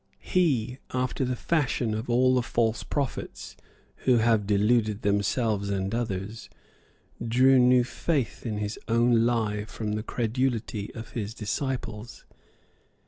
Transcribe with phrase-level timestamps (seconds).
[0.23, 3.55] He, after the fashion of all the false prophets
[3.97, 6.49] who have deluded themselves and others,
[7.23, 12.25] drew new faith in his own lie from the credulity of his disciples.